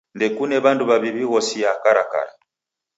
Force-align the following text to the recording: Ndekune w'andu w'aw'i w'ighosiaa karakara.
Ndekune 0.15 0.55
w'andu 0.63 0.83
w'aw'i 0.89 1.09
w'ighosiaa 1.15 1.79
karakara. 1.83 2.31